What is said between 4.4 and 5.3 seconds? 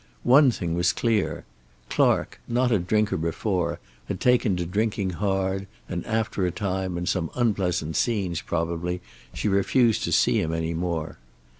to drinking